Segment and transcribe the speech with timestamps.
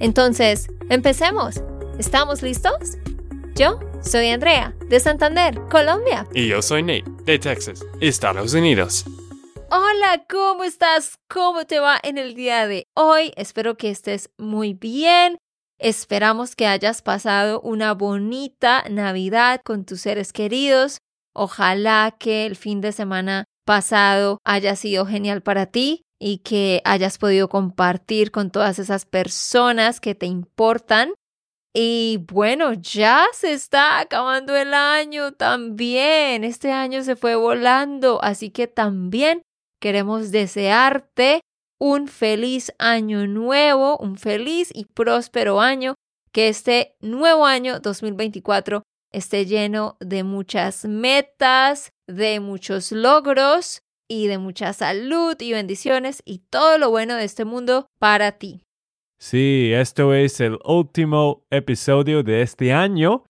[0.00, 1.62] Entonces, empecemos.
[1.98, 2.98] ¿Estamos listos?
[3.54, 6.26] Yo soy Andrea, de Santander, Colombia.
[6.34, 9.04] Y yo soy Nate, de Texas, Estados Unidos.
[9.70, 11.18] Hola, ¿cómo estás?
[11.28, 13.32] ¿Cómo te va en el día de hoy?
[13.36, 15.38] Espero que estés muy bien.
[15.78, 20.98] Esperamos que hayas pasado una bonita Navidad con tus seres queridos.
[21.34, 27.18] Ojalá que el fin de semana pasado haya sido genial para ti y que hayas
[27.18, 31.14] podido compartir con todas esas personas que te importan.
[31.74, 36.44] Y bueno, ya se está acabando el año también.
[36.44, 39.42] Este año se fue volando, así que también
[39.80, 41.40] queremos desearte
[41.80, 45.94] un feliz año nuevo, un feliz y próspero año,
[46.32, 54.38] que este nuevo año 2024 esté lleno de muchas metas, de muchos logros y de
[54.38, 58.64] mucha salud y bendiciones y todo lo bueno de este mundo para ti.
[59.18, 63.24] Sí, esto es el último episodio de este año.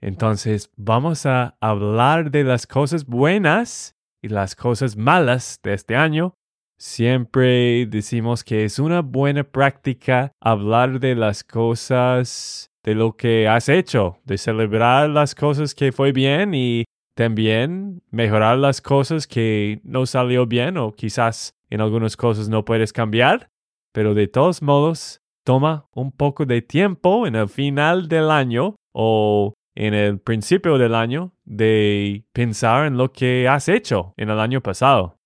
[0.00, 6.34] Entonces vamos a hablar de las cosas buenas y las cosas malas de este año.
[6.78, 13.68] Siempre decimos que es una buena práctica hablar de las cosas de lo que has
[13.68, 16.84] hecho, de celebrar las cosas que fue bien y
[17.16, 22.92] también mejorar las cosas que no salió bien o quizás en algunas cosas no puedes
[22.92, 23.48] cambiar,
[23.92, 29.54] pero de todos modos toma un poco de tiempo en el final del año o
[29.74, 34.60] en el principio del año de pensar en lo que has hecho en el año
[34.60, 35.16] pasado.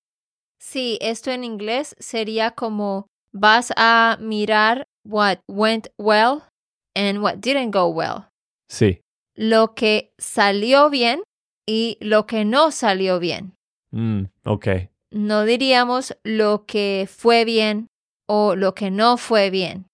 [0.61, 6.43] Sí, esto en inglés sería como vas a mirar what went well
[6.95, 8.28] and what didn't go well.
[8.69, 9.01] Sí.
[9.34, 11.22] Lo que salió bien
[11.66, 13.54] y lo que no salió bien.
[13.91, 14.66] Mm, ok.
[15.10, 17.88] No diríamos lo que fue bien
[18.26, 19.87] o lo que no fue bien.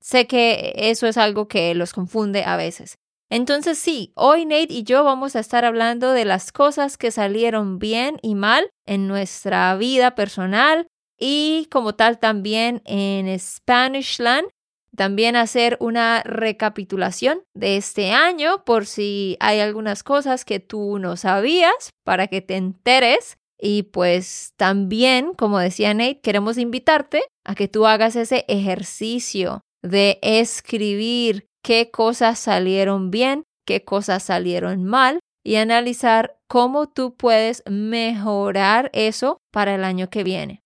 [0.00, 2.96] Sé que eso es algo que los confunde a veces.
[3.30, 7.78] Entonces sí, hoy Nate y yo vamos a estar hablando de las cosas que salieron
[7.78, 10.88] bien y mal en nuestra vida personal
[11.18, 14.48] y como tal también en Spanishland
[14.96, 21.16] también hacer una recapitulación de este año por si hay algunas cosas que tú no
[21.16, 23.36] sabías para que te enteres.
[23.62, 30.18] Y pues también, como decía Nate, queremos invitarte a que tú hagas ese ejercicio de
[30.22, 38.90] escribir qué cosas salieron bien, qué cosas salieron mal y analizar cómo tú puedes mejorar
[38.92, 40.62] eso para el año que viene.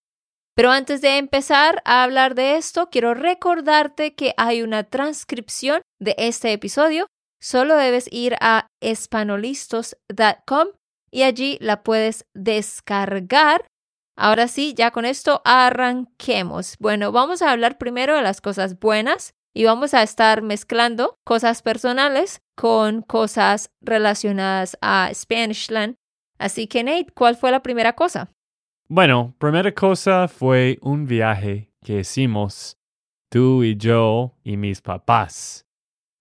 [0.55, 6.15] Pero antes de empezar a hablar de esto, quiero recordarte que hay una transcripción de
[6.17, 7.09] este episodio.
[7.41, 10.69] Solo debes ir a espanolistos.com
[11.11, 13.67] y allí la puedes descargar.
[14.17, 16.77] Ahora sí, ya con esto arranquemos.
[16.79, 21.63] Bueno, vamos a hablar primero de las cosas buenas y vamos a estar mezclando cosas
[21.63, 25.97] personales con cosas relacionadas a Spanishland.
[26.39, 28.34] Así que Nate, ¿cuál fue la primera cosa?
[28.95, 32.79] Bueno, primera cosa fue un viaje que hicimos
[33.29, 35.67] tú y yo y mis papás.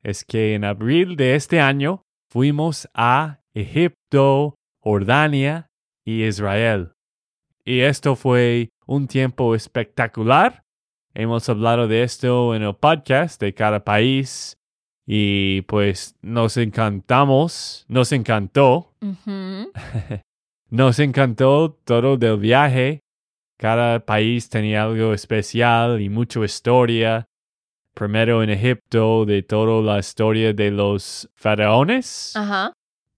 [0.02, 2.02] Es que en abril de este año
[2.32, 5.68] fuimos a Egipto, Jordania
[6.04, 6.94] y Israel.
[7.64, 10.64] Y esto fue un tiempo espectacular.
[11.14, 14.58] Hemos hablado de esto en el podcast de cada país
[15.06, 18.96] y pues nos encantamos, nos encantó.
[20.74, 23.02] Nos encantó todo del viaje.
[23.60, 27.28] Cada país tenía algo especial y mucha historia.
[27.94, 32.36] Primero en Egipto, de toda la historia de los faraones.
[32.36, 32.74] Ajá.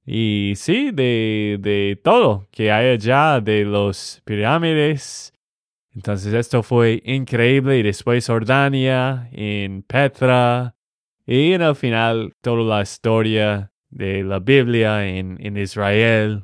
[0.06, 5.32] Y sí, de, de todo que hay allá, de los pirámides.
[5.94, 7.80] Entonces esto fue increíble.
[7.80, 10.76] Y después Jordania, en Petra.
[11.26, 16.44] Y en el final, toda la historia de la Biblia en, en Israel.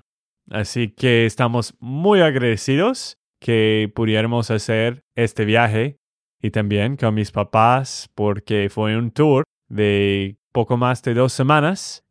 [0.52, 5.98] Así que estamos muy agradecidos que pudiéramos hacer este viaje
[6.42, 12.04] y también con mis papás porque fue un tour de poco más de dos semanas.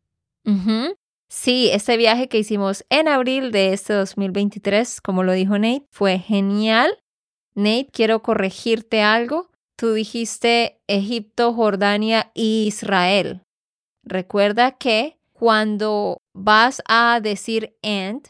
[1.28, 6.18] Sí, este viaje que hicimos en abril de este 2023, como lo dijo Nate, fue
[6.18, 6.98] genial.
[7.54, 9.50] Nate, quiero corregirte algo.
[9.76, 13.42] tú dijiste Egipto, Jordania y Israel.
[14.02, 18.28] Recuerda que cuando vas a decir and,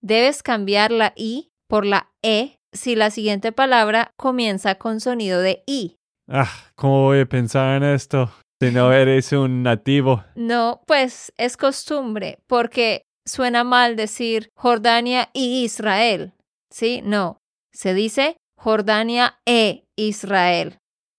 [0.00, 5.64] debes cambiar la i por la e si la siguiente palabra comienza con sonido de
[5.66, 5.96] i.
[6.28, 8.30] Ah, ¿cómo voy a pensar en esto
[8.60, 10.22] si no eres un nativo?
[10.36, 16.32] No, pues es costumbre, porque suena mal decir Jordania y Israel.
[16.70, 17.02] ¿Sí?
[17.02, 17.38] No.
[17.72, 20.78] Se dice Jordania e Israel.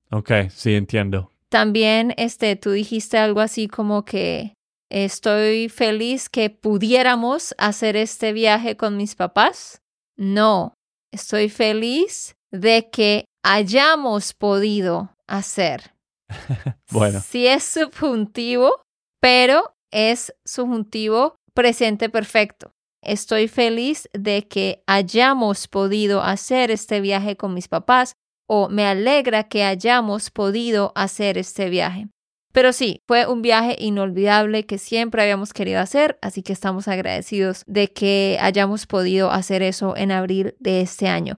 [0.10, 1.32] Ok, sí entiendo.
[1.50, 4.54] También este, tú dijiste algo así como que
[4.94, 9.82] estoy feliz que pudiéramos hacer este viaje con mis papás.
[10.16, 10.76] No,
[11.12, 15.96] estoy feliz de que hayamos podido hacer.
[16.92, 17.22] bueno.
[17.22, 18.84] Sí es subjuntivo,
[19.20, 22.72] pero es subjuntivo presente perfecto.
[23.02, 28.14] Estoy feliz de que hayamos podido hacer este viaje con mis papás
[28.48, 32.08] o me alegra que hayamos podido hacer este viaje.
[32.54, 37.64] Pero sí, fue un viaje inolvidable que siempre habíamos querido hacer, así que estamos agradecidos
[37.66, 41.36] de que hayamos podido hacer eso en abril de este año.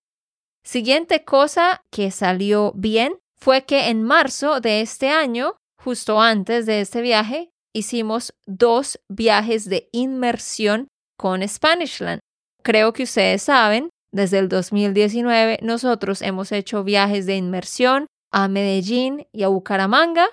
[0.66, 6.82] Siguiente cosa que salió bien fue que en marzo de este año, justo antes de
[6.82, 12.20] este viaje, hicimos dos viajes de inmersión con Spanishland.
[12.62, 19.28] Creo que ustedes saben, desde el 2019 nosotros hemos hecho viajes de inmersión a Medellín
[19.32, 20.28] y a Bucaramanga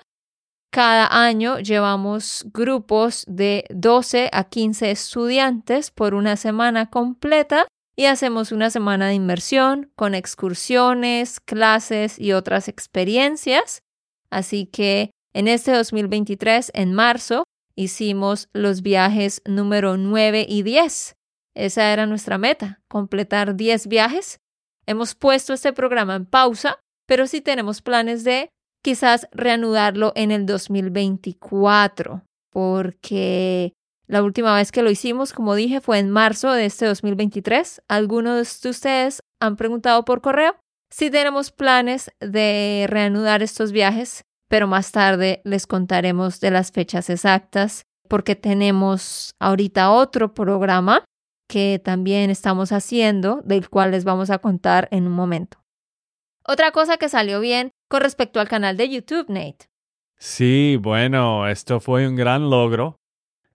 [0.73, 8.51] cada año llevamos grupos de 12 a 15 estudiantes por una semana completa y hacemos
[8.51, 13.83] una semana de inmersión con excursiones, clases y otras experiencias.
[14.31, 17.43] Así que en este 2023, en marzo,
[17.75, 21.15] hicimos los viajes número 9 y 10.
[21.53, 24.39] Esa era nuestra meta, completar 10 viajes.
[24.87, 28.49] Hemos puesto este programa en pausa, pero sí tenemos planes de
[28.83, 32.21] quizás reanudarlo en el 2024,
[32.51, 33.73] porque
[34.05, 37.81] la última vez que lo hicimos, como dije, fue en marzo de este 2023.
[37.87, 40.55] Algunos de ustedes han preguntado por correo
[40.91, 47.09] si tenemos planes de reanudar estos viajes, pero más tarde les contaremos de las fechas
[47.09, 51.05] exactas, porque tenemos ahorita otro programa
[51.49, 55.57] que también estamos haciendo, del cual les vamos a contar en un momento.
[56.45, 59.69] Otra cosa que salió bien con respecto al canal de YouTube, Nate.
[60.17, 62.97] Sí, bueno, esto fue un gran logro.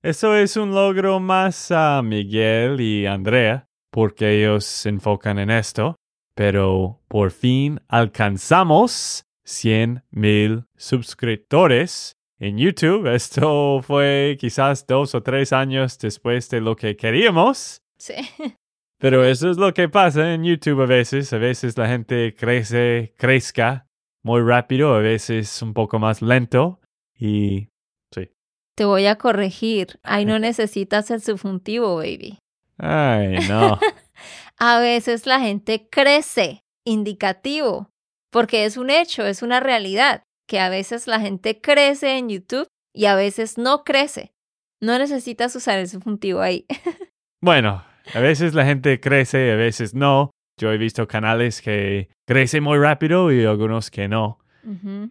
[0.00, 5.96] Eso es un logro más a Miguel y Andrea, porque ellos se enfocan en esto,
[6.36, 13.12] pero por fin alcanzamos 100 mil suscriptores en YouTube.
[13.12, 17.82] Esto fue quizás dos o tres años después de lo que queríamos.
[17.98, 18.14] Sí.
[19.00, 21.32] Pero eso es lo que pasa en YouTube a veces.
[21.32, 23.87] A veces la gente crece, crezca
[24.28, 26.80] muy rápido, a veces un poco más lento
[27.18, 27.70] y
[28.14, 28.30] sí.
[28.76, 29.98] Te voy a corregir.
[30.02, 32.38] Ahí no necesitas el subjuntivo, baby.
[32.76, 33.80] Ay, no.
[34.58, 37.88] a veces la gente crece, indicativo,
[38.30, 42.68] porque es un hecho, es una realidad, que a veces la gente crece en YouTube
[42.94, 44.34] y a veces no crece.
[44.82, 46.66] No necesitas usar el subjuntivo ahí.
[47.40, 47.82] bueno,
[48.12, 50.32] a veces la gente crece, a veces no.
[50.58, 54.38] Yo he visto canales que crecen muy rápido y algunos que no.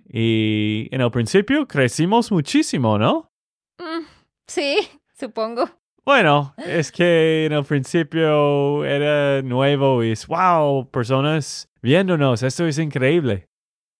[0.09, 3.31] Y en el principio crecimos muchísimo, ¿no?
[3.79, 4.05] Mm,
[4.45, 4.77] sí,
[5.17, 5.67] supongo.
[6.05, 12.77] Bueno, es que en el principio era nuevo y es, wow, personas viéndonos, esto es
[12.77, 13.47] increíble.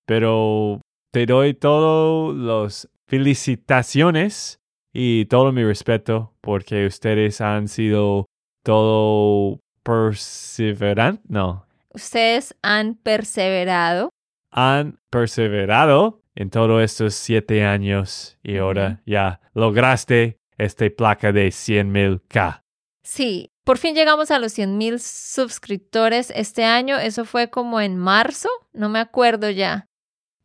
[0.06, 0.80] Pero
[1.12, 4.60] te doy todas las felicitaciones
[4.94, 8.26] y todo mi respeto porque ustedes han sido
[8.64, 11.66] todo perseverante, no.
[11.94, 14.10] Ustedes han perseverado.
[14.52, 21.92] Han perseverado en todos estos siete años y ahora ya lograste esta placa de 100
[21.92, 22.62] mil K.
[23.04, 26.98] Sí, por fin llegamos a los 100 mil suscriptores este año.
[26.98, 29.86] Eso fue como en marzo, no me acuerdo ya.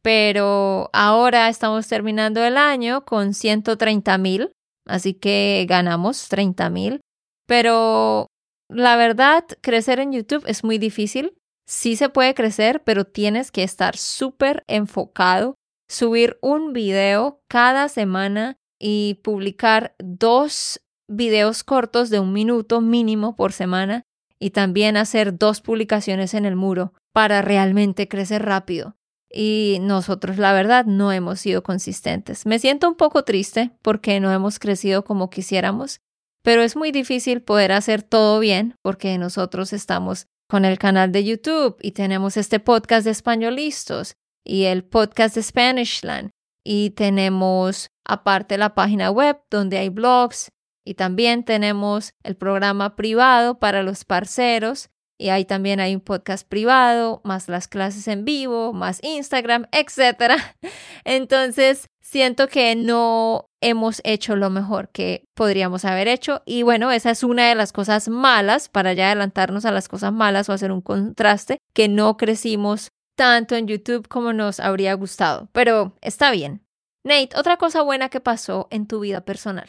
[0.02, 4.52] Pero ahora estamos terminando el año con 130 mil,
[4.86, 7.00] así que ganamos 30 mil.
[7.46, 8.28] Pero
[8.68, 11.34] la verdad, crecer en YouTube es muy difícil.
[11.66, 15.54] Sí se puede crecer, pero tienes que estar súper enfocado,
[15.88, 23.52] subir un video cada semana y publicar dos videos cortos de un minuto mínimo por
[23.52, 24.02] semana
[24.38, 28.96] y también hacer dos publicaciones en el muro para realmente crecer rápido.
[29.30, 32.44] Y nosotros, la verdad, no hemos sido consistentes.
[32.44, 36.00] Me siento un poco triste porque no hemos crecido como quisiéramos,
[36.42, 41.24] pero es muy difícil poder hacer todo bien porque nosotros estamos con el canal de
[41.24, 46.30] YouTube y tenemos este podcast de españolistas y el podcast de Spanishland.
[46.64, 50.52] Y tenemos aparte la página web donde hay blogs
[50.84, 56.48] y también tenemos el programa privado para los parceros y ahí también hay un podcast
[56.48, 60.34] privado, más las clases en vivo, más Instagram, etc.
[61.04, 66.42] Entonces, siento que no hemos hecho lo mejor que podríamos haber hecho.
[66.44, 70.12] Y bueno, esa es una de las cosas malas, para ya adelantarnos a las cosas
[70.12, 75.48] malas o hacer un contraste, que no crecimos tanto en YouTube como nos habría gustado.
[75.52, 76.62] Pero está bien.
[77.04, 79.68] Nate, otra cosa buena que pasó en tu vida personal.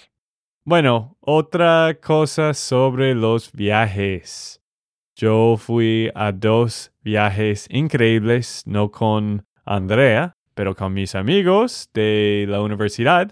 [0.65, 4.62] Bueno, otra cosa sobre los viajes.
[5.15, 12.62] Yo fui a dos viajes increíbles, no con Andrea, pero con mis amigos de la
[12.62, 13.31] universidad.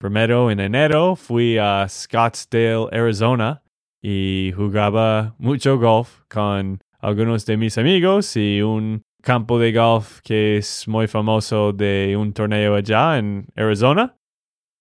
[0.00, 3.62] Primero en enero fui a Scottsdale, Arizona,
[4.02, 10.56] y jugaba mucho golf con algunos de mis amigos y un campo de golf que
[10.56, 14.16] es muy famoso de un torneo allá en Arizona.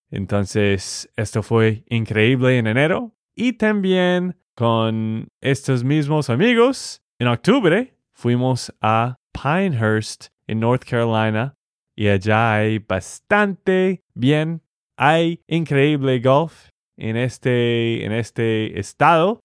[0.09, 3.13] Entonces, esto fue increíble en enero.
[3.35, 11.55] Y también con estos mismos amigos, en octubre fuimos a Pinehurst, en North Carolina,
[11.93, 14.61] y allá hay bastante bien,
[14.99, 19.39] hay increíble golf en este, en este estado.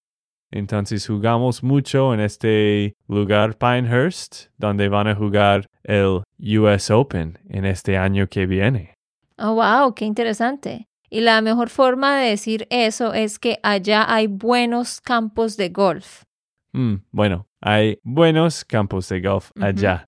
[0.51, 6.23] Entonces jugamos mucho en este lugar Pinehurst, donde van a jugar el
[6.59, 8.95] US Open en este año que viene.
[9.37, 10.87] Oh, wow, qué interesante.
[11.09, 16.23] Y la mejor forma de decir eso es que allá hay buenos campos de golf.
[16.73, 20.05] Mm, bueno, hay buenos campos de golf allá.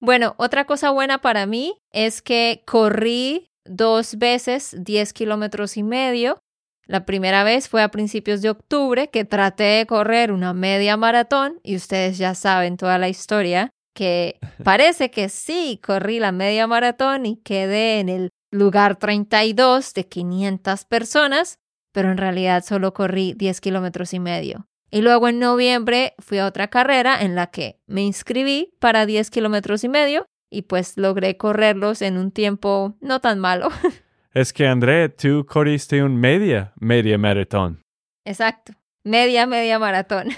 [0.00, 6.38] Bueno, otra cosa buena para mí es que corrí dos veces 10 kilómetros y medio.
[6.86, 11.60] La primera vez fue a principios de octubre que traté de correr una media maratón
[11.62, 17.26] y ustedes ya saben toda la historia que parece que sí, corrí la media maratón
[17.26, 21.58] y quedé en el lugar 32 de 500 personas,
[21.92, 24.66] pero en realidad solo corrí 10 kilómetros y medio.
[24.90, 29.28] Y luego en noviembre fui a otra carrera en la que me inscribí para 10
[29.30, 33.68] kilómetros y medio y pues logré correrlos en un tiempo no tan malo.
[34.34, 37.80] Es que André, tú corriste un media, media maratón.
[38.24, 40.28] Exacto, media, media maratón.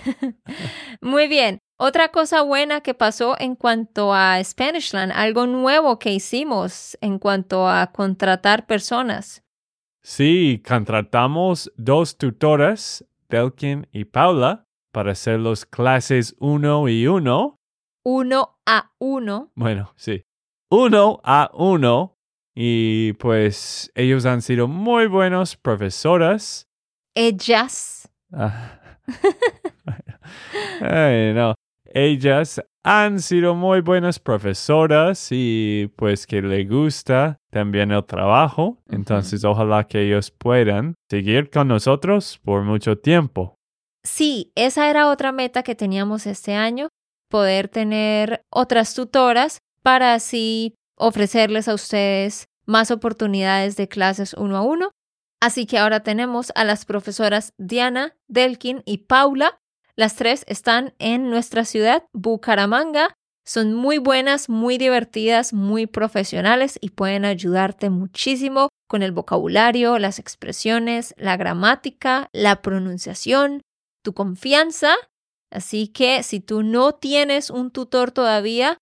[1.02, 6.96] Muy bien, otra cosa buena que pasó en cuanto a Spanishland, algo nuevo que hicimos
[7.00, 9.42] en cuanto a contratar personas.
[10.02, 17.59] Sí, contratamos dos tutoras, Delkin y Paula, para hacer las clases uno y uno.
[18.04, 19.52] Uno a uno.
[19.54, 20.24] Bueno, sí.
[20.70, 22.16] Uno a uno.
[22.54, 26.68] Y pues ellos han sido muy buenos profesoras.
[27.14, 28.10] Ellas.
[28.32, 28.78] Ah.
[30.80, 31.54] Ay, no
[31.92, 38.78] ellas han sido muy buenas profesoras y pues que le gusta también el trabajo.
[38.88, 43.56] Entonces ojalá que ellos puedan seguir con nosotros por mucho tiempo.
[44.02, 46.88] Sí, esa era otra meta que teníamos este año,
[47.30, 54.60] poder tener otras tutoras para así ofrecerles a ustedes más oportunidades de clases uno a
[54.60, 54.90] uno.
[55.40, 59.60] Así que ahora tenemos a las profesoras Diana, Delkin y Paula
[60.00, 63.12] las tres están en nuestra ciudad, Bucaramanga.
[63.44, 70.18] Son muy buenas, muy divertidas, muy profesionales y pueden ayudarte muchísimo con el vocabulario, las
[70.18, 73.60] expresiones, la gramática, la pronunciación,
[74.02, 74.94] tu confianza.
[75.50, 78.78] Así que si tú no tienes un tutor todavía,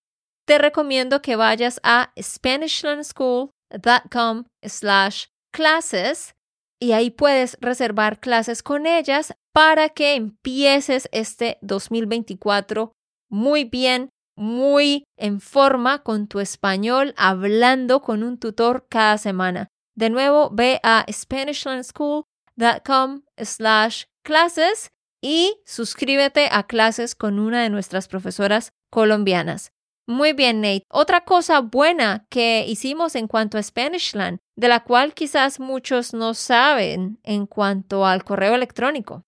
[0.46, 6.34] te recomiendo que vayas a SpanishLandSchool.com slash classes
[6.80, 12.92] y ahí puedes reservar clases con ellas para que empieces este 2024
[13.30, 19.68] muy bien, muy en forma con tu español, hablando con un tutor cada semana.
[19.96, 28.08] De nuevo, ve a SpanishLandSchool.com slash clases y suscríbete a clases con una de nuestras
[28.08, 29.72] profesoras colombianas.
[30.06, 30.87] Muy bien, Nate.
[30.88, 36.32] Otra cosa buena que hicimos en cuanto a Spanishland, de la cual quizás muchos no
[36.32, 39.25] saben en cuanto al correo electrónico.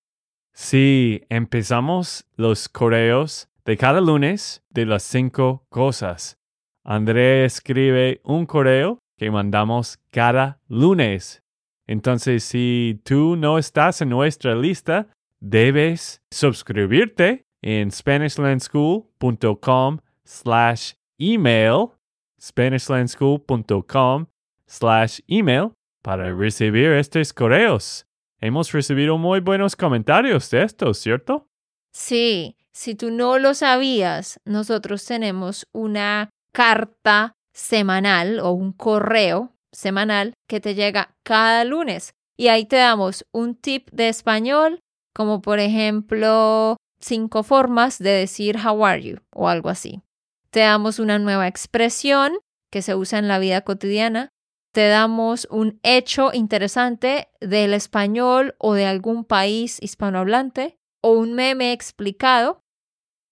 [0.55, 6.39] Sí, empezamos los correos de cada lunes de las cinco cosas.
[6.83, 11.43] André escribe un correo que mandamos cada lunes.
[11.87, 15.09] Entonces, si tú no estás en nuestra lista,
[15.41, 21.93] debes suscribirte en SpanishLandSchool.com slash email,
[22.41, 24.27] SpanishLandSchool.com
[24.67, 28.07] slash email para recibir estos correos.
[28.41, 31.47] Hemos recibido muy buenos comentarios de esto, ¿cierto?
[31.93, 40.35] Sí, si tú no lo sabías, nosotros tenemos una carta semanal o un correo semanal
[40.49, 42.15] que te llega cada lunes.
[42.37, 44.81] Y ahí te damos un tip de español,
[45.15, 50.03] como por ejemplo cinco formas de decir how are you o algo así.
[50.51, 52.39] Te damos una nueva expresión
[52.71, 54.29] que se usa en la vida cotidiana.
[54.73, 61.73] Te damos un hecho interesante del español o de algún país hispanohablante o un meme
[61.73, 62.61] explicado.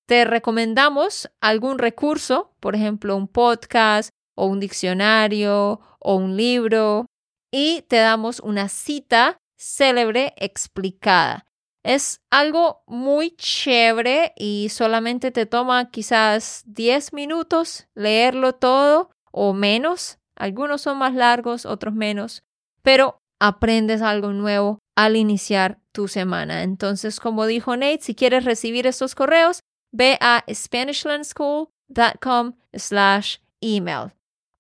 [0.07, 7.07] Te recomendamos algún recurso, por ejemplo, un podcast o un diccionario o un libro
[7.53, 11.48] y te damos una cita célebre explicada.
[11.89, 20.19] Es algo muy chévere y solamente te toma quizás 10 minutos leerlo todo o menos.
[20.37, 22.43] Algunos son más largos, otros menos,
[22.83, 26.63] pero aprendes algo nuevo al iniciar tu semana.
[26.63, 34.13] Entonces, como dijo Nate, si quieres recibir estos correos, ve a SpanishLandSchool.com slash email.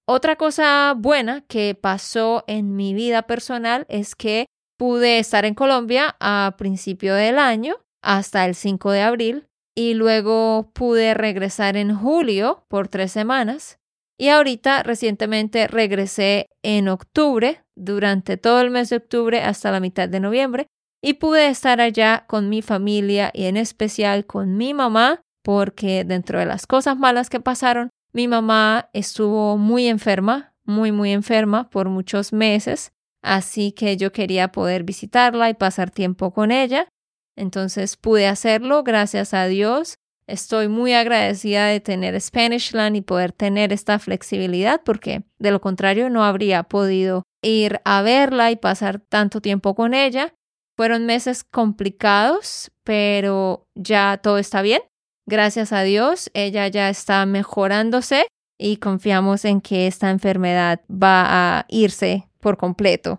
[0.07, 4.47] Otra cosa buena que pasó en mi vida personal es que
[4.79, 10.71] pude estar en Colombia a principio del año hasta el 5 de abril y luego
[10.73, 13.79] pude regresar en julio por tres semanas
[14.19, 20.09] y ahorita recientemente regresé en octubre durante todo el mes de octubre hasta la mitad
[20.09, 20.67] de noviembre
[21.03, 26.39] y pude estar allá con mi familia y en especial con mi mamá porque dentro
[26.39, 31.89] de las cosas malas que pasaron mi mamá estuvo muy enferma, muy, muy enferma por
[31.89, 32.93] muchos meses,
[33.29, 36.89] así que yo quería poder visitarla y pasar tiempo con ella.
[37.37, 39.97] Entonces pude hacerlo, gracias a Dios.
[40.27, 46.11] Estoy muy agradecida de tener Spanishland y poder tener esta flexibilidad porque de lo contrario
[46.11, 50.35] no habría podido ir a verla y pasar tanto tiempo con ella.
[50.77, 54.83] Fueron meses complicados, pero ya todo está bien.
[55.27, 58.27] Gracias a Dios, ella ya está mejorándose
[58.59, 63.19] y confiamos en que esta enfermedad va a irse por completo.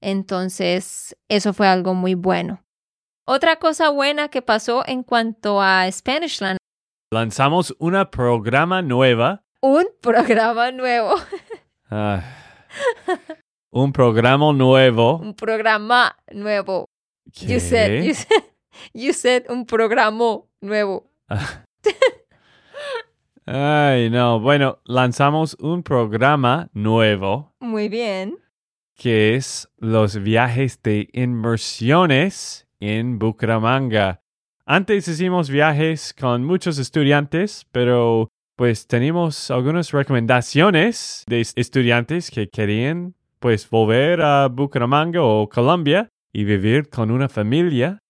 [0.00, 2.62] Entonces, eso fue algo muy bueno.
[3.26, 6.58] Otra cosa buena que pasó en cuanto a Spanishland.
[7.12, 9.42] Lanzamos una programa nueva.
[9.60, 11.14] Un programa nuevo.
[11.90, 12.22] Ah.
[13.70, 15.16] un programa nuevo.
[15.20, 16.84] Un programa nuevo.
[17.40, 18.42] You said, you said,
[18.92, 21.10] you said un programa nuevo.
[23.46, 24.38] Ay, no.
[24.40, 27.54] Bueno, lanzamos un programa nuevo.
[27.60, 28.36] Muy bien.
[28.98, 34.20] Que es los viajes de inmersiones en Bucaramanga.
[34.66, 43.14] Antes hicimos viajes con muchos estudiantes, pero pues tenemos algunas recomendaciones de estudiantes que querían
[43.38, 48.00] pues volver a Bucaramanga o Colombia y vivir con una familia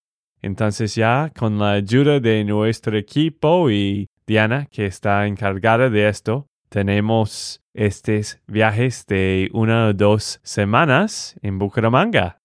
[0.43, 6.48] entonces ya con la ayuda de nuestro equipo y Diana, que está encargada de esto,
[6.69, 12.41] tenemos estos viajes de una o dos semanas en Bucaramanga.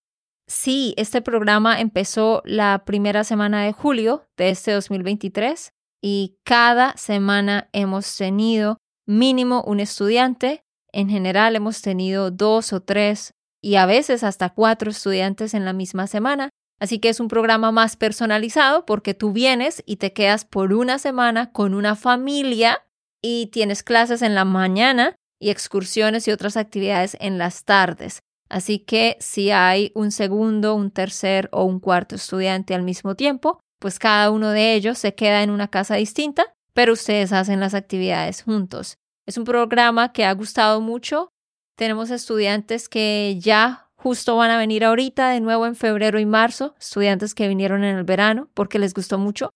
[0.48, 7.70] Sí, este programa empezó la primera semana de julio de este 2023 y cada semana
[7.74, 10.64] hemos tenido mínimo un estudiante.
[10.92, 15.74] En general hemos tenido dos o tres y a veces hasta cuatro estudiantes en la
[15.74, 16.50] misma semana
[16.84, 21.00] Así que es un programa más personalizado porque tú vienes y te quedas por una
[21.00, 22.84] semana con una familia
[23.24, 28.20] y tienes clases en la mañana y excursiones y otras actividades en las tardes.
[28.50, 33.60] Así que si hay un segundo, un tercer o un cuarto estudiante al mismo tiempo,
[33.80, 37.74] pues cada uno de ellos se queda en una casa distinta, pero ustedes hacen las
[37.74, 38.98] actividades juntos.
[39.26, 41.30] Es un programa que ha gustado mucho.
[41.76, 46.76] Tenemos estudiantes que ya Justo van a venir ahorita de nuevo en febrero y marzo,
[46.78, 49.54] estudiantes que vinieron en el verano porque les gustó mucho.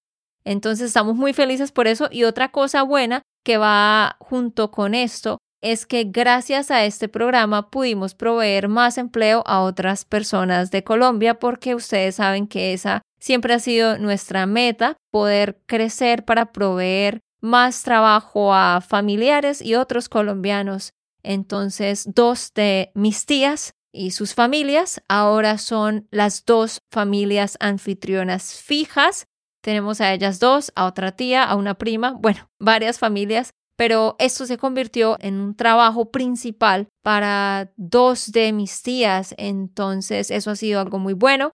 [0.47, 2.07] Entonces estamos muy felices por eso.
[2.09, 7.69] Y otra cosa buena que va junto con esto es que gracias a este programa
[7.69, 13.55] pudimos proveer más empleo a otras personas de Colombia porque ustedes saben que esa siempre
[13.55, 20.91] ha sido nuestra meta, poder crecer para proveer más trabajo a familiares y otros colombianos.
[21.23, 29.25] Entonces, dos de mis tías y sus familias ahora son las dos familias anfitrionas fijas.
[29.67, 34.45] Tenemos a ellas dos, a otra tía, a una prima, bueno, varias familias, pero esto
[34.45, 40.79] se convirtió en un trabajo principal para dos de mis tías, entonces eso ha sido
[40.79, 41.51] algo muy bueno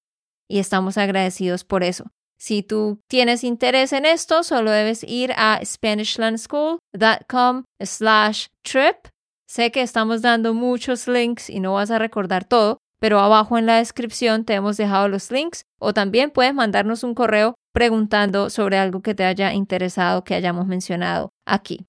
[0.48, 2.12] y estamos agradecidos por eso.
[2.38, 9.08] Si tú tienes interés en esto, solo debes ir a SpanishLandSchool.com slash trip
[9.54, 13.66] Sé que estamos dando muchos links y no vas a recordar todo, pero abajo en
[13.66, 18.78] la descripción te hemos dejado los links o también puedes mandarnos un correo preguntando sobre
[18.78, 21.86] algo que te haya interesado que hayamos mencionado aquí.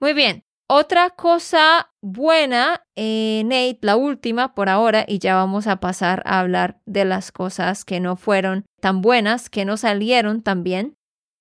[0.00, 5.80] Muy bien, Otra cosa buena, eh, Nate, la última por ahora, y ya vamos a
[5.80, 10.62] pasar a hablar de las cosas que no fueron tan buenas, que no salieron tan
[10.62, 10.94] bien.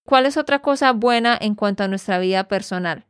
[0.06, 3.06] ¿Cuál es otra cosa buena en cuanto a nuestra vida personal?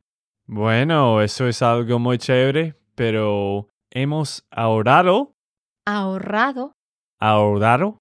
[0.48, 5.36] Bueno, eso es algo muy chévere, pero hemos ahorrado.
[5.94, 6.74] Ahorrado.
[7.20, 7.98] Ahorrado.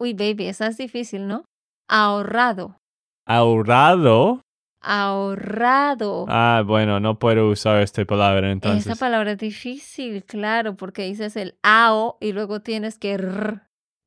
[0.00, 1.44] Uy, baby, esa es difícil, ¿no?
[1.86, 2.78] Ahorrado.
[3.26, 4.40] Ahorrado.
[4.80, 6.24] Ahorrado.
[6.28, 8.86] Ah, bueno, no puedo usar esta palabra entonces.
[8.86, 13.60] Esa palabra es difícil, claro, porque dices el AO y luego tienes que r.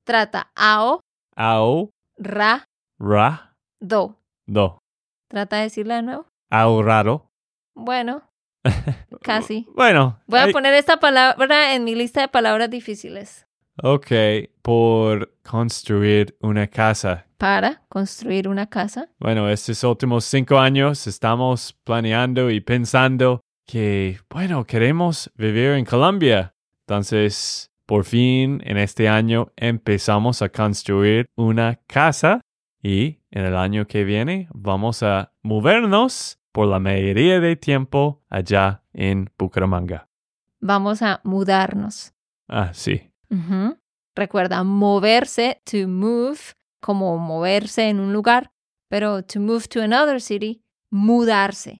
[0.05, 1.01] Trata AO,
[1.35, 1.91] Ao.
[2.17, 2.65] ra,
[2.97, 3.53] Ra.
[3.79, 4.15] do.
[4.47, 4.79] Do.
[5.29, 6.25] Trata de decirla de nuevo.
[6.49, 7.29] Ahorrado.
[7.75, 8.23] Bueno,
[9.21, 9.67] casi.
[9.75, 10.19] Bueno.
[10.27, 13.47] Voy a poner esta palabra en mi lista de palabras difíciles.
[13.81, 14.11] Ok,
[14.61, 17.25] por construir una casa.
[17.37, 19.09] Para construir una casa.
[19.19, 26.53] Bueno, estos últimos cinco años estamos planeando y pensando que, bueno, queremos vivir en Colombia.
[26.85, 32.41] Entonces, por fin, en este año empezamos a construir una casa
[32.81, 38.83] y en el año que viene vamos a movernos por la mayoría del tiempo allá
[38.91, 40.09] en Bucaramanga.
[40.59, 42.11] Vamos a mudarnos.
[42.49, 43.13] Ah, sí.
[44.13, 46.39] Recuerda, moverse, to move,
[46.81, 48.51] como moverse en un lugar,
[48.89, 51.77] pero to move to another city, mudarse.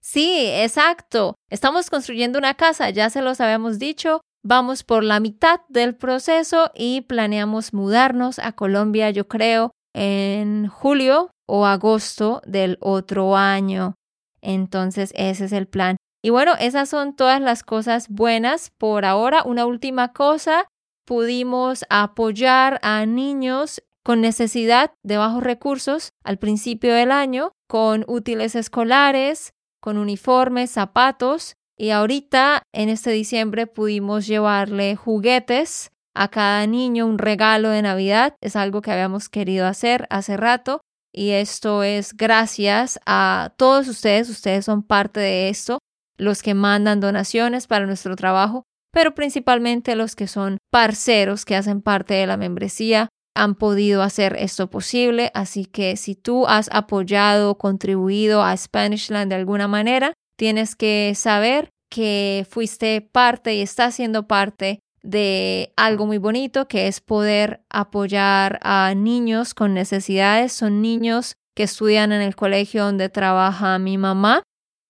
[0.00, 1.34] Sí, exacto.
[1.50, 4.20] Estamos construyendo una casa, ya se los habíamos dicho.
[4.44, 11.32] Vamos por la mitad del proceso y planeamos mudarnos a Colombia, yo creo, en julio
[11.48, 13.96] o agosto del otro año.
[14.42, 15.96] Entonces, ese es el plan.
[16.22, 19.42] Y bueno, esas son todas las cosas buenas por ahora.
[19.44, 20.66] Una última cosa,
[21.06, 28.54] pudimos apoyar a niños con necesidad de bajos recursos al principio del año, con útiles
[28.54, 37.06] escolares, con uniformes, zapatos, y ahorita en este diciembre pudimos llevarle juguetes a cada niño,
[37.06, 38.34] un regalo de Navidad.
[38.42, 40.82] Es algo que habíamos querido hacer hace rato.
[41.12, 45.78] Y esto es gracias a todos ustedes, ustedes son parte de esto,
[46.16, 51.82] los que mandan donaciones para nuestro trabajo, pero principalmente los que son parceros que hacen
[51.82, 55.30] parte de la membresía han podido hacer esto posible.
[55.34, 61.70] Así que si tú has apoyado, contribuido a Spanishland de alguna manera, tienes que saber
[61.90, 68.58] que fuiste parte y estás siendo parte de algo muy bonito que es poder apoyar
[68.62, 70.52] a niños con necesidades.
[70.52, 74.42] Son niños que estudian en el colegio donde trabaja mi mamá.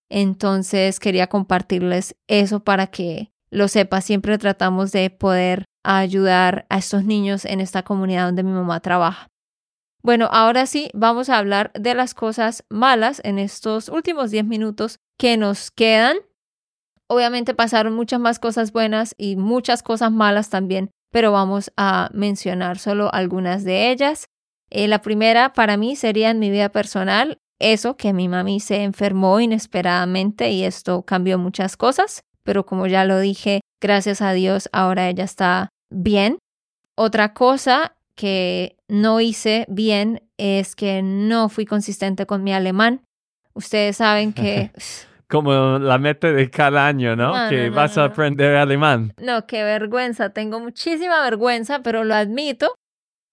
[0.09, 4.01] Entonces quería compartirles eso para que lo sepa.
[4.01, 9.27] Siempre tratamos de poder ayudar a estos niños en esta comunidad donde mi mamá trabaja.
[10.03, 14.99] Bueno, ahora sí, vamos a hablar de las cosas malas en estos últimos 10 minutos
[15.17, 16.17] que nos quedan.
[17.11, 22.79] Obviamente pasaron muchas más cosas buenas y muchas cosas malas también, pero vamos a mencionar
[22.79, 24.27] solo algunas de ellas.
[24.69, 28.83] Eh, la primera para mí sería en mi vida personal, eso que mi mami se
[28.83, 34.69] enfermó inesperadamente y esto cambió muchas cosas, pero como ya lo dije, gracias a Dios
[34.71, 36.37] ahora ella está bien.
[36.95, 43.01] Otra cosa que no hice bien es que no fui consistente con mi alemán.
[43.53, 44.71] Ustedes saben que
[45.31, 47.29] Como la meta de cada año, ¿no?
[47.29, 49.13] No, que no, no, vas a aprender alemán.
[49.17, 50.31] No, qué vergüenza.
[50.31, 52.75] Tengo muchísima vergüenza, pero lo admito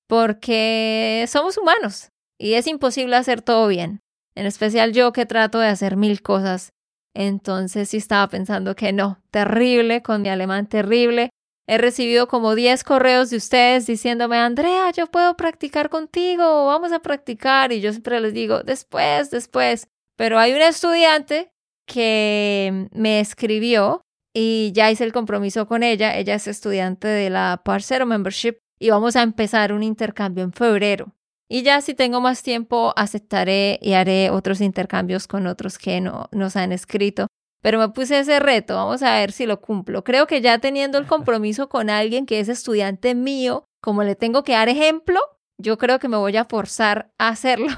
[0.06, 4.00] porque somos humanos y es imposible hacer todo bien.
[4.36, 6.72] En especial yo que trato de hacer mil cosas.
[7.14, 11.30] Entonces sí estaba pensando que no, terrible con mi alemán, terrible.
[11.66, 17.00] He recibido como 10 correos de ustedes diciéndome, Andrea, yo puedo practicar contigo, vamos a
[17.00, 17.72] practicar.
[17.72, 19.88] Y yo siempre les digo, después, después.
[20.16, 21.50] Pero hay un estudiante
[21.88, 26.16] que me escribió y ya hice el compromiso con ella.
[26.16, 31.12] Ella es estudiante de la Parcero Membership y vamos a empezar un intercambio en febrero.
[31.50, 36.28] Y ya si tengo más tiempo, aceptaré y haré otros intercambios con otros que no,
[36.30, 37.26] nos han escrito.
[37.62, 40.04] Pero me puse ese reto, vamos a ver si lo cumplo.
[40.04, 44.44] Creo que ya teniendo el compromiso con alguien que es estudiante mío, como le tengo
[44.44, 45.18] que dar ejemplo,
[45.56, 47.68] yo creo que me voy a forzar a hacerlo.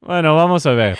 [0.00, 0.98] Bueno, vamos a ver.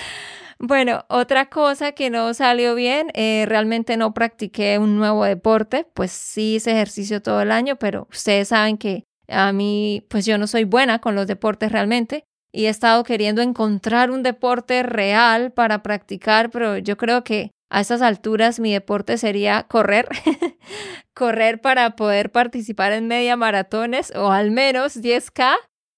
[0.59, 6.13] Bueno, otra cosa que no salió bien, eh, realmente no practiqué un nuevo deporte, pues
[6.13, 10.47] sí hice ejercicio todo el año, pero ustedes saben que a mí, pues yo no
[10.47, 15.83] soy buena con los deportes realmente y he estado queriendo encontrar un deporte real para
[15.83, 20.09] practicar, pero yo creo que a estas alturas mi deporte sería correr,
[21.15, 25.57] correr para poder participar en media maratones o al menos 10K.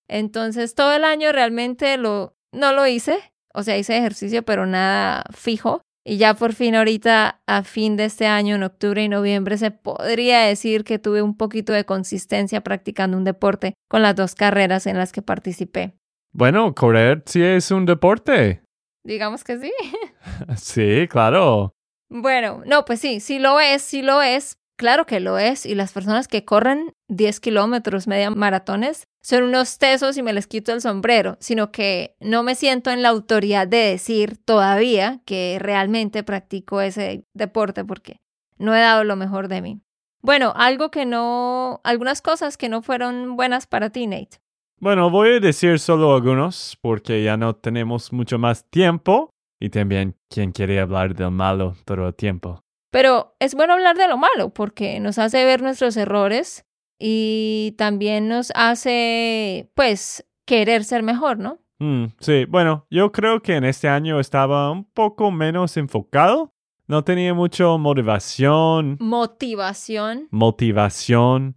[0.09, 3.19] Entonces todo el año realmente lo, no lo hice,
[3.57, 5.81] o sea, hice ejercicio, pero nada fijo.
[6.05, 9.73] Y ya por fin ahorita, a fin de este año, en octubre y noviembre, se
[9.73, 14.87] podría decir que tuve un poquito de consistencia practicando un deporte con las dos carreras
[14.87, 15.95] en las que participé.
[16.33, 18.63] Bueno, correr sí es un deporte.
[19.05, 19.73] Digamos que sí.
[20.57, 21.75] sí, claro.
[22.09, 24.59] Bueno, no, pues sí, sí lo es, sí lo es.
[24.77, 25.65] Claro que lo es.
[25.65, 30.47] Y las personas que corren 10 kilómetros, media maratones, son unos tesos y me les
[30.47, 35.59] quito el sombrero, sino que no me siento en la autoridad de decir todavía que
[35.61, 38.21] realmente practico ese deporte porque
[38.57, 39.81] no he dado lo mejor de mí.
[40.23, 44.39] Bueno, algo que no, algunas cosas que no fueron buenas para ti, Nate.
[44.79, 50.15] Bueno, voy a decir solo algunos porque ya no tenemos mucho más tiempo y también
[50.31, 52.61] quién quiere hablar del malo todo el tiempo.
[52.93, 56.65] Pero es bueno hablar de lo malo porque nos hace ver nuestros errores
[56.99, 61.59] y también nos hace, pues, querer ser mejor, ¿no?
[61.79, 66.53] Mm, sí, bueno, yo creo que en este año estaba un poco menos enfocado.
[66.89, 68.97] No tenía mucha motivación.
[69.01, 70.29] Motivación.
[70.31, 71.57] Motivación.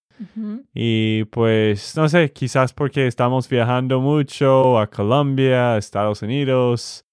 [0.73, 7.05] Y pues, no sé, quizás porque estamos viajando mucho a Colombia, a Estados Unidos.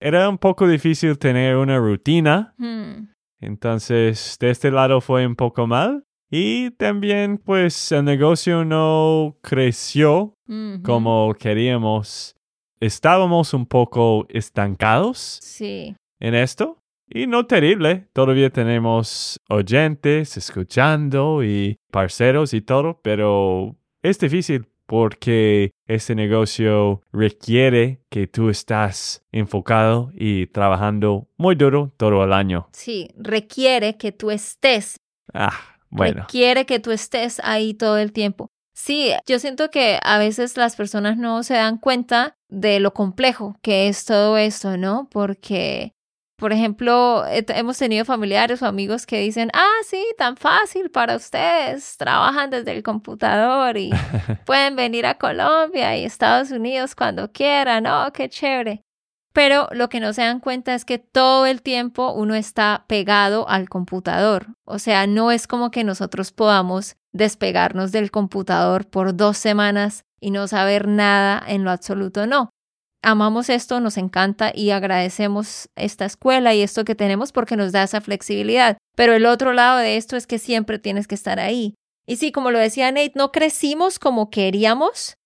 [0.00, 2.54] Era un poco difícil tener una rutina.
[2.56, 3.08] Hmm.
[3.40, 6.04] Entonces, de este lado fue un poco mal.
[6.36, 10.34] Y también, pues, el negocio no creció
[10.82, 12.34] como queríamos.
[12.80, 15.94] Estábamos un poco estancados sí.
[16.18, 16.82] en esto.
[17.08, 25.70] Y no terrible, todavía tenemos oyentes escuchando y parceros y todo, pero es difícil porque
[25.86, 32.66] este negocio requiere que tú estás enfocado y trabajando muy duro todo el año.
[32.72, 34.96] Sí, requiere que tú estés.
[35.32, 36.22] Ah, bueno.
[36.22, 38.50] Requiere que tú estés ahí todo el tiempo.
[38.74, 43.56] Sí, yo siento que a veces las personas no se dan cuenta de lo complejo
[43.62, 45.08] que es todo esto, ¿no?
[45.10, 45.94] Porque
[46.36, 51.96] por ejemplo, hemos tenido familiares o amigos que dicen, ah, sí, tan fácil para ustedes,
[51.96, 53.90] trabajan desde el computador y
[54.44, 58.83] pueden venir a Colombia y Estados Unidos cuando quieran, oh, qué chévere.
[59.34, 63.46] Pero lo que no se dan cuenta es que todo el tiempo uno está pegado
[63.48, 64.46] al computador.
[64.64, 70.30] O sea, no es como que nosotros podamos despegarnos del computador por dos semanas y
[70.30, 72.50] no saber nada en lo absoluto, no
[73.04, 77.82] amamos esto, nos encanta y agradecemos esta escuela y esto que tenemos porque nos da
[77.82, 78.78] esa flexibilidad.
[78.96, 81.74] Pero el otro lado de esto es que siempre tienes que estar ahí.
[82.06, 85.16] Y sí, como lo decía Nate, no crecimos como queríamos,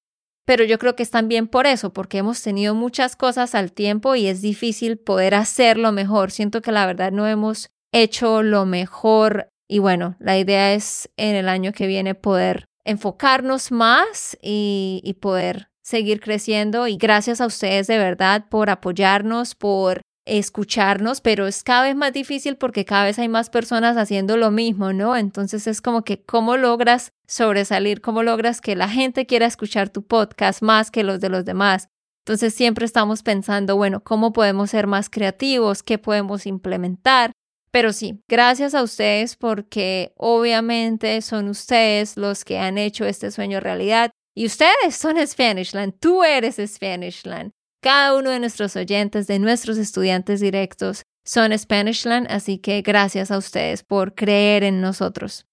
[0.48, 4.14] pero yo creo que es también por eso, porque hemos tenido muchas cosas al tiempo
[4.14, 6.30] y es difícil poder hacerlo mejor.
[6.30, 11.36] Siento que la verdad no hemos hecho lo mejor y bueno, la idea es en
[11.36, 17.46] el año que viene poder enfocarnos más y, y poder seguir creciendo y gracias a
[17.46, 23.04] ustedes de verdad por apoyarnos, por escucharnos, pero es cada vez más difícil porque cada
[23.04, 25.14] vez hay más personas haciendo lo mismo, ¿no?
[25.14, 30.04] Entonces es como que cómo logras sobresalir, cómo logras que la gente quiera escuchar tu
[30.04, 31.88] podcast más que los de los demás.
[32.24, 35.82] Entonces siempre estamos pensando, bueno, ¿cómo podemos ser más creativos?
[35.82, 37.32] ¿Qué podemos implementar?
[37.70, 43.60] Pero sí, gracias a ustedes porque obviamente son ustedes los que han hecho este sueño
[43.60, 47.50] realidad y ustedes son Spanishland, tú eres Spanishland.
[47.82, 53.38] Cada uno de nuestros oyentes, de nuestros estudiantes directos, son Spanishland, así que gracias a
[53.38, 55.46] ustedes por creer en nosotros.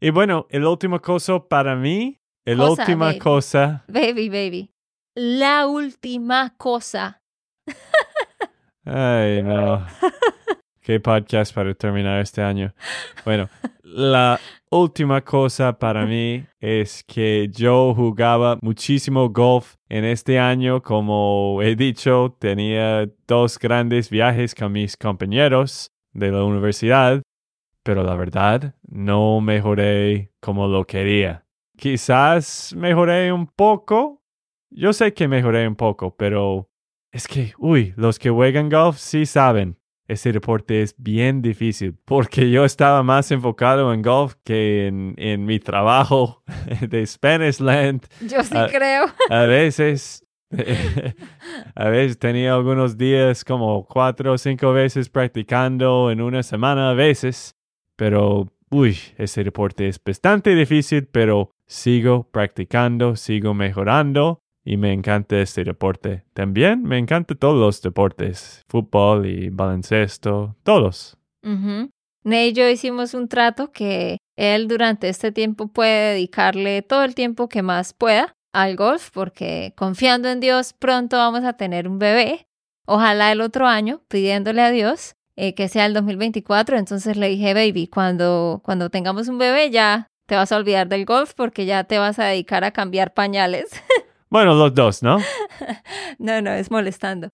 [0.00, 3.84] Y bueno, el último cosa para mí, la última cosa.
[3.88, 4.70] Baby, baby.
[5.16, 7.20] La última cosa.
[8.84, 9.84] Ay, no.
[10.82, 12.72] Qué podcast para terminar este año.
[13.24, 13.48] Bueno,
[13.82, 14.38] la
[14.70, 20.80] última cosa para mí es que yo jugaba muchísimo golf en este año.
[20.80, 27.20] Como he dicho, tenía dos grandes viajes con mis compañeros de la universidad,
[27.88, 31.46] pero la verdad no mejoré como lo quería.
[31.74, 34.22] Quizás mejoré un poco.
[34.68, 36.68] Yo sé que mejoré un poco, pero
[37.10, 42.50] es que, uy, los que juegan golf sí saben ese deporte es bien difícil porque
[42.50, 46.42] yo estaba más enfocado en golf que en, mi trabajo
[46.86, 48.06] de Spanish Land.
[48.20, 49.06] Yo sí creo.
[49.30, 50.26] A veces,
[51.74, 56.94] a veces tenía algunos días como cuatro o cinco veces practicando en una semana a
[56.94, 57.57] veces,
[57.98, 65.40] pero uy, ese deporte es bastante difícil, pero sigo practicando, sigo mejorando y me encanta
[65.40, 66.22] este deporte.
[66.32, 71.18] También me encantan todos los deportes, fútbol y baloncesto, todos.
[71.42, 71.88] Uh
[72.24, 77.48] y yo hicimos un trato que él durante este tiempo puede dedicarle todo el tiempo
[77.48, 82.46] que más pueda al golf, porque confiando en Dios pronto vamos a tener un bebé,
[82.86, 85.14] ojalá el otro año, pidiéndole a Dios.
[85.40, 86.76] Eh, que sea el 2024.
[86.76, 91.04] Entonces le dije, baby, cuando, cuando tengamos un bebé ya te vas a olvidar del
[91.04, 93.70] golf porque ya te vas a dedicar a cambiar pañales.
[94.30, 95.16] Bueno, los dos, ¿no?
[96.18, 97.30] no, no, es molestando.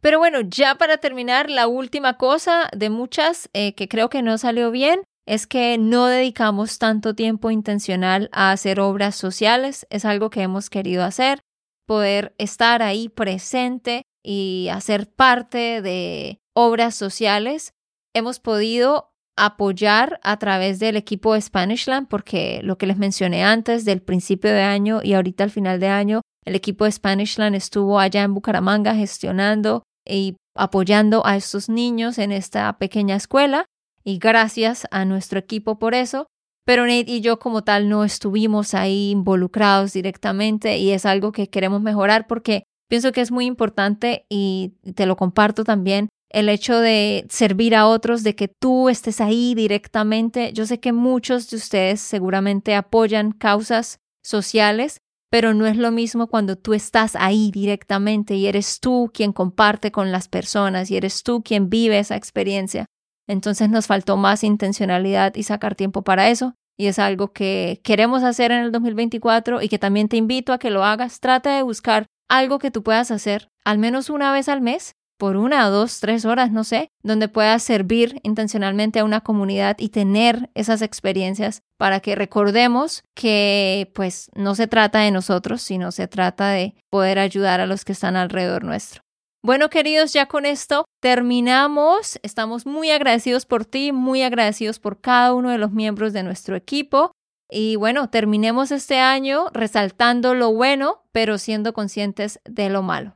[0.00, 4.36] Pero bueno, ya para terminar, la última cosa de muchas eh, que creo que no
[4.36, 9.86] salió bien es que no dedicamos tanto tiempo intencional a hacer obras sociales.
[9.88, 11.38] Es algo que hemos querido hacer,
[11.86, 17.74] poder estar ahí presente y hacer parte de obras sociales.
[18.14, 23.84] Hemos podido apoyar a través del equipo de Spanishland, porque lo que les mencioné antes
[23.84, 28.00] del principio de año y ahorita al final de año, el equipo de Spanishland estuvo
[28.00, 33.66] allá en Bucaramanga gestionando y apoyando a estos niños en esta pequeña escuela
[34.02, 36.26] y gracias a nuestro equipo por eso.
[36.64, 41.50] Pero Nate y yo como tal no estuvimos ahí involucrados directamente y es algo que
[41.50, 46.78] queremos mejorar porque pienso que es muy importante y te lo comparto también el hecho
[46.80, 50.52] de servir a otros, de que tú estés ahí directamente.
[50.52, 54.98] Yo sé que muchos de ustedes seguramente apoyan causas sociales,
[55.30, 59.92] pero no es lo mismo cuando tú estás ahí directamente y eres tú quien comparte
[59.92, 62.86] con las personas y eres tú quien vive esa experiencia.
[63.28, 66.54] Entonces nos faltó más intencionalidad y sacar tiempo para eso.
[66.78, 70.58] Y es algo que queremos hacer en el 2024 y que también te invito a
[70.58, 71.20] que lo hagas.
[71.20, 75.36] Trata de buscar algo que tú puedas hacer al menos una vez al mes por
[75.36, 80.50] una, dos, tres horas, no sé, donde puedas servir intencionalmente a una comunidad y tener
[80.54, 86.50] esas experiencias para que recordemos que pues no se trata de nosotros, sino se trata
[86.50, 89.02] de poder ayudar a los que están alrededor nuestro.
[89.42, 92.18] Bueno, queridos, ya con esto terminamos.
[92.24, 96.56] Estamos muy agradecidos por ti, muy agradecidos por cada uno de los miembros de nuestro
[96.56, 97.12] equipo.
[97.48, 103.15] Y bueno, terminemos este año resaltando lo bueno, pero siendo conscientes de lo malo.